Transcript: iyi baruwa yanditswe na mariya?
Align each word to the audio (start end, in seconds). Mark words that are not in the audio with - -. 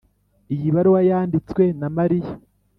iyi 0.55 0.67
baruwa 0.75 1.01
yanditswe 1.09 1.63
na 1.79 1.87
mariya? 1.97 2.33